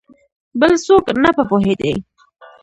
بل 0.59 0.71
څوک 0.85 1.05
نه 1.23 1.29
په 1.37 1.43
پوهېدی! 1.49 1.93